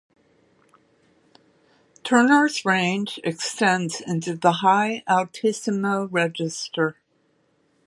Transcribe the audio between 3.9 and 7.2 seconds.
into the high altissimo register.